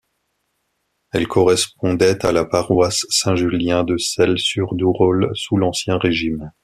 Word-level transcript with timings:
Elle 1.11 1.27
correspondait 1.27 2.25
à 2.25 2.31
la 2.31 2.43
paroisse 2.43 3.05
Saint-Julien 3.11 3.83
de 3.83 3.97
Celles-sur-Durolle 3.99 5.29
sous 5.35 5.57
l'Ancien 5.57 5.99
Régime. 5.99 6.51